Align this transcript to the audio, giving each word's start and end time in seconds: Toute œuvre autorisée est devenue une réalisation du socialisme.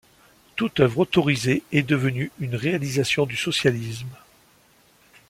Toute 0.55 0.79
œuvre 0.79 0.97
autorisée 1.01 1.61
est 1.71 1.83
devenue 1.83 2.31
une 2.39 2.55
réalisation 2.55 3.27
du 3.27 3.35
socialisme. 3.35 4.09